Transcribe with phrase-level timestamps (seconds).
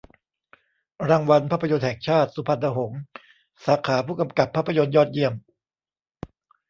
[1.09, 3.01] รางวัลภาพยนตร์แห่งชาติ สุพรรณหงส์
[3.65, 5.33] สาขาผู้กำกับภาพยนตร์ยอดเยี่ยม